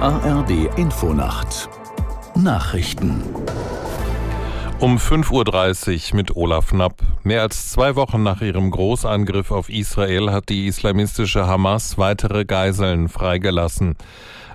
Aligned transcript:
ARD 0.00 0.68
Infonacht 0.76 1.70
Nachrichten 2.34 3.22
um 4.78 4.98
5.30 4.98 6.10
Uhr 6.10 6.16
mit 6.16 6.36
Olaf 6.36 6.68
Knapp. 6.68 7.00
Mehr 7.22 7.40
als 7.40 7.70
zwei 7.70 7.96
Wochen 7.96 8.22
nach 8.22 8.42
ihrem 8.42 8.70
Großangriff 8.70 9.50
auf 9.50 9.70
Israel 9.70 10.30
hat 10.32 10.50
die 10.50 10.66
islamistische 10.66 11.46
Hamas 11.46 11.96
weitere 11.96 12.44
Geiseln 12.44 13.08
freigelassen. 13.08 13.96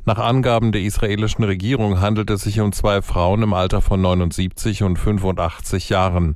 Nach 0.05 0.19
Angaben 0.19 0.71
der 0.71 0.81
israelischen 0.81 1.43
Regierung 1.43 2.01
handelt 2.01 2.29
es 2.29 2.41
sich 2.41 2.59
um 2.59 2.71
zwei 2.71 3.01
Frauen 3.01 3.41
im 3.41 3.55
Alter 3.55 3.81
von 3.81 3.99
79 3.99 4.83
und 4.83 4.97
85 4.97 5.89
Jahren. 5.89 6.35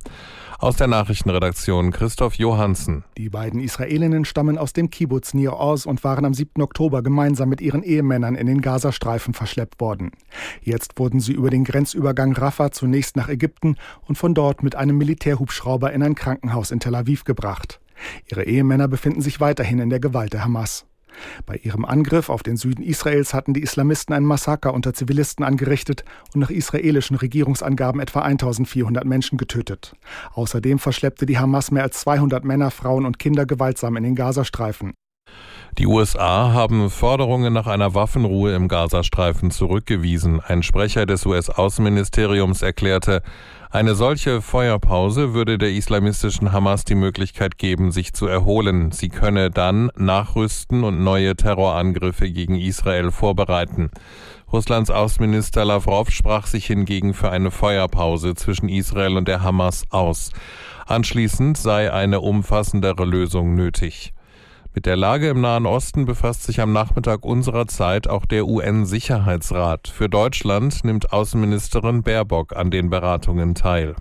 Aus 0.58 0.76
der 0.76 0.86
Nachrichtenredaktion 0.86 1.90
Christoph 1.90 2.34
Johansen. 2.36 3.04
Die 3.18 3.28
beiden 3.28 3.60
Israelinnen 3.60 4.24
stammen 4.24 4.56
aus 4.56 4.72
dem 4.72 4.88
Kibbutz 4.88 5.34
Nir 5.34 5.58
Oz 5.58 5.84
und 5.84 6.02
waren 6.02 6.24
am 6.24 6.32
7. 6.32 6.62
Oktober 6.62 7.02
gemeinsam 7.02 7.50
mit 7.50 7.60
ihren 7.60 7.82
Ehemännern 7.82 8.36
in 8.36 8.46
den 8.46 8.62
Gazastreifen 8.62 9.34
verschleppt 9.34 9.80
worden. 9.80 10.12
Jetzt 10.62 10.98
wurden 10.98 11.20
sie 11.20 11.32
über 11.32 11.50
den 11.50 11.64
Grenzübergang 11.64 12.32
Rafah 12.32 12.72
zunächst 12.72 13.16
nach 13.16 13.28
Ägypten 13.28 13.76
und 14.06 14.16
von 14.16 14.32
dort 14.32 14.62
mit 14.62 14.76
einem 14.76 14.96
Militärhubschrauber 14.96 15.92
in 15.92 16.02
ein 16.02 16.14
Krankenhaus 16.14 16.70
in 16.70 16.80
Tel 16.80 16.94
Aviv 16.94 17.24
gebracht. 17.24 17.78
Ihre 18.30 18.44
Ehemänner 18.44 18.88
befinden 18.88 19.20
sich 19.20 19.40
weiterhin 19.40 19.78
in 19.78 19.90
der 19.90 20.00
Gewalt 20.00 20.32
der 20.32 20.44
Hamas. 20.44 20.86
Bei 21.46 21.56
ihrem 21.56 21.84
Angriff 21.84 22.28
auf 22.28 22.42
den 22.42 22.56
Süden 22.56 22.82
Israels 22.82 23.34
hatten 23.34 23.54
die 23.54 23.62
Islamisten 23.62 24.14
ein 24.14 24.24
Massaker 24.24 24.74
unter 24.74 24.94
Zivilisten 24.94 25.44
angerichtet 25.44 26.04
und 26.34 26.40
nach 26.40 26.50
israelischen 26.50 27.16
Regierungsangaben 27.16 28.00
etwa 28.00 28.20
1400 28.20 29.04
Menschen 29.04 29.38
getötet. 29.38 29.94
Außerdem 30.34 30.78
verschleppte 30.78 31.26
die 31.26 31.38
Hamas 31.38 31.70
mehr 31.70 31.82
als 31.82 32.00
200 32.00 32.44
Männer, 32.44 32.70
Frauen 32.70 33.06
und 33.06 33.18
Kinder 33.18 33.46
gewaltsam 33.46 33.96
in 33.96 34.04
den 34.04 34.14
Gazastreifen. 34.14 34.94
Die 35.78 35.86
USA 35.86 36.54
haben 36.54 36.88
Forderungen 36.88 37.52
nach 37.52 37.66
einer 37.66 37.92
Waffenruhe 37.92 38.54
im 38.54 38.66
Gazastreifen 38.66 39.50
zurückgewiesen. 39.50 40.40
Ein 40.40 40.62
Sprecher 40.62 41.04
des 41.04 41.26
US-Außenministeriums 41.26 42.62
erklärte, 42.62 43.20
eine 43.70 43.94
solche 43.94 44.40
Feuerpause 44.40 45.34
würde 45.34 45.58
der 45.58 45.72
islamistischen 45.72 46.50
Hamas 46.52 46.86
die 46.86 46.94
Möglichkeit 46.94 47.58
geben, 47.58 47.92
sich 47.92 48.14
zu 48.14 48.26
erholen. 48.26 48.90
Sie 48.90 49.10
könne 49.10 49.50
dann 49.50 49.90
nachrüsten 49.98 50.82
und 50.82 51.04
neue 51.04 51.36
Terrorangriffe 51.36 52.30
gegen 52.30 52.54
Israel 52.54 53.10
vorbereiten. 53.10 53.90
Russlands 54.50 54.90
Außenminister 54.90 55.66
Lavrov 55.66 56.10
sprach 56.10 56.46
sich 56.46 56.64
hingegen 56.64 57.12
für 57.12 57.28
eine 57.28 57.50
Feuerpause 57.50 58.34
zwischen 58.34 58.70
Israel 58.70 59.18
und 59.18 59.28
der 59.28 59.42
Hamas 59.42 59.84
aus. 59.90 60.30
Anschließend 60.86 61.58
sei 61.58 61.92
eine 61.92 62.22
umfassendere 62.22 63.04
Lösung 63.04 63.54
nötig. 63.54 64.14
Mit 64.76 64.84
der 64.84 64.96
Lage 64.96 65.30
im 65.30 65.40
Nahen 65.40 65.64
Osten 65.64 66.04
befasst 66.04 66.42
sich 66.42 66.60
am 66.60 66.74
Nachmittag 66.74 67.24
unserer 67.24 67.66
Zeit 67.66 68.08
auch 68.08 68.26
der 68.26 68.46
UN-Sicherheitsrat. 68.46 69.88
Für 69.88 70.10
Deutschland 70.10 70.84
nimmt 70.84 71.14
Außenministerin 71.14 72.02
Baerbock 72.02 72.54
an 72.54 72.70
den 72.70 72.90
Beratungen 72.90 73.54
teil. 73.54 73.96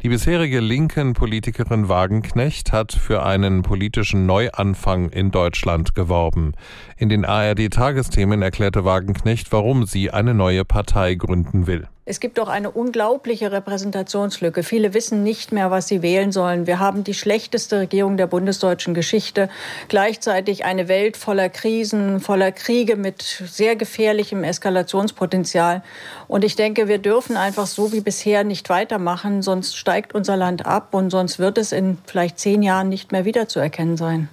Die 0.00 0.08
bisherige 0.08 0.60
linken 0.60 1.12
Politikerin 1.12 1.90
Wagenknecht 1.90 2.72
hat 2.72 2.92
für 2.92 3.24
einen 3.26 3.60
politischen 3.60 4.24
Neuanfang 4.24 5.10
in 5.10 5.30
Deutschland 5.30 5.94
geworben. 5.94 6.54
In 6.96 7.10
den 7.10 7.26
ARD-Tagesthemen 7.26 8.40
erklärte 8.40 8.86
Wagenknecht, 8.86 9.52
warum 9.52 9.84
sie 9.84 10.10
eine 10.10 10.32
neue 10.32 10.64
Partei 10.64 11.14
gründen 11.14 11.66
will. 11.66 11.88
Es 12.04 12.18
gibt 12.18 12.38
doch 12.38 12.48
eine 12.48 12.72
unglaubliche 12.72 13.52
Repräsentationslücke. 13.52 14.64
Viele 14.64 14.92
wissen 14.92 15.22
nicht 15.22 15.52
mehr, 15.52 15.70
was 15.70 15.86
sie 15.86 16.02
wählen 16.02 16.32
sollen. 16.32 16.66
Wir 16.66 16.80
haben 16.80 17.04
die 17.04 17.14
schlechteste 17.14 17.78
Regierung 17.78 18.16
der 18.16 18.26
bundesdeutschen 18.26 18.92
Geschichte. 18.92 19.48
Gleichzeitig 19.86 20.64
eine 20.64 20.88
Welt 20.88 21.16
voller 21.16 21.48
Krisen, 21.48 22.18
voller 22.18 22.50
Kriege 22.50 22.96
mit 22.96 23.22
sehr 23.22 23.76
gefährlichem 23.76 24.42
Eskalationspotenzial. 24.42 25.84
Und 26.26 26.42
ich 26.42 26.56
denke, 26.56 26.88
wir 26.88 26.98
dürfen 26.98 27.36
einfach 27.36 27.68
so 27.68 27.92
wie 27.92 28.00
bisher 28.00 28.42
nicht 28.42 28.68
weitermachen, 28.68 29.40
sonst 29.40 29.76
steigt 29.76 30.12
unser 30.12 30.36
Land 30.36 30.66
ab 30.66 30.94
und 30.94 31.10
sonst 31.10 31.38
wird 31.38 31.56
es 31.56 31.70
in 31.70 31.98
vielleicht 32.04 32.40
zehn 32.40 32.64
Jahren 32.64 32.88
nicht 32.88 33.12
mehr 33.12 33.24
wiederzuerkennen 33.24 33.96
sein. 33.96 34.28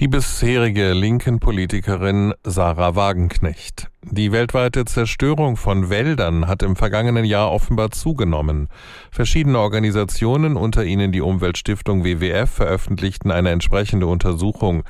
Die 0.00 0.08
bisherige 0.08 0.94
linken 0.94 1.40
Politikerin 1.40 2.32
Sarah 2.42 2.96
Wagenknecht. 2.96 3.91
Die 4.10 4.32
weltweite 4.32 4.84
Zerstörung 4.84 5.56
von 5.56 5.88
Wäldern 5.88 6.48
hat 6.48 6.64
im 6.64 6.74
vergangenen 6.74 7.24
Jahr 7.24 7.52
offenbar 7.52 7.92
zugenommen. 7.92 8.68
Verschiedene 9.12 9.60
Organisationen, 9.60 10.56
unter 10.56 10.84
ihnen 10.84 11.12
die 11.12 11.20
Umweltstiftung 11.20 12.04
WWF, 12.04 12.50
veröffentlichten 12.50 13.30
eine 13.30 13.50
entsprechende 13.50 14.08
Untersuchung. 14.08 14.82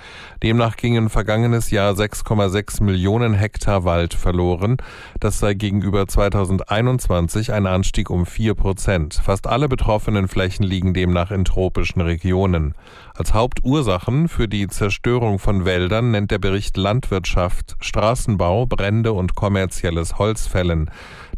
Demnach 0.42 0.76
gingen 0.76 1.10
vergangenes 1.10 1.70
Jahr 1.70 1.92
6,6 1.92 2.82
Millionen 2.82 3.34
Hektar 3.34 3.84
Wald 3.84 4.14
verloren. 4.14 4.78
Das 5.20 5.38
sei 5.38 5.52
gegenüber 5.52 6.08
2021 6.08 7.52
ein 7.52 7.66
Anstieg 7.66 8.08
um 8.08 8.24
vier 8.24 8.54
Prozent. 8.54 9.20
Fast 9.22 9.46
alle 9.46 9.68
betroffenen 9.68 10.26
Flächen 10.26 10.64
liegen 10.64 10.94
demnach 10.94 11.30
in 11.30 11.44
tropischen 11.44 12.00
Regionen. 12.00 12.74
Als 13.14 13.34
Hauptursachen 13.34 14.28
für 14.28 14.48
die 14.48 14.68
Zerstörung 14.68 15.38
von 15.38 15.66
Wäldern 15.66 16.12
nennt 16.12 16.30
der 16.30 16.38
Bericht 16.38 16.78
Landwirtschaft, 16.78 17.76
Straßenbau, 17.80 18.64
Brände 18.64 19.01
Gelände 19.02 19.12
und 19.12 19.34
kommerzielles 19.34 20.18
Holzfällen. 20.18 20.90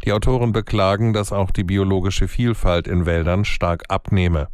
Die 0.03 0.11
Autoren 0.11 0.51
beklagen, 0.51 1.13
dass 1.13 1.31
auch 1.31 1.51
die 1.51 1.63
biologische 1.63 2.27
Vielfalt 2.27 2.87
in 2.87 3.05
Wäldern 3.05 3.43
stark 3.43 3.85
abnehme. 3.89 4.47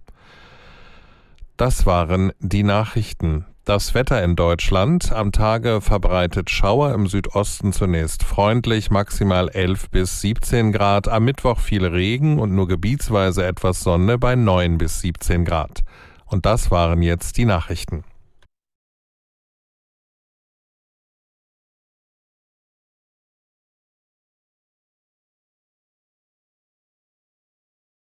Das 1.57 1.85
waren 1.85 2.31
die 2.39 2.63
Nachrichten. 2.63 3.45
Das 3.65 3.93
Wetter 3.93 4.23
in 4.23 4.35
Deutschland. 4.35 5.11
Am 5.11 5.31
Tage 5.31 5.81
verbreitet 5.81 6.49
Schauer 6.49 6.93
im 6.93 7.07
Südosten 7.07 7.73
zunächst 7.73 8.23
freundlich, 8.23 8.89
maximal 8.89 9.49
11 9.49 9.89
bis 9.89 10.21
17 10.21 10.71
Grad. 10.71 11.07
Am 11.07 11.25
Mittwoch 11.25 11.59
viel 11.59 11.85
Regen 11.85 12.39
und 12.39 12.55
nur 12.55 12.67
gebietsweise 12.67 13.45
etwas 13.45 13.81
Sonne 13.81 14.17
bei 14.17 14.35
9 14.35 14.77
bis 14.77 15.01
17 15.01 15.45
Grad. 15.45 15.83
Und 16.25 16.45
das 16.45 16.71
waren 16.71 17.01
jetzt 17.01 17.37
die 17.37 17.45
Nachrichten. 17.45 18.03